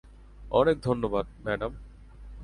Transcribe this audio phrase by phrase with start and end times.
[0.51, 1.71] অনেক ধন্যবাদ, ম্যাডাম।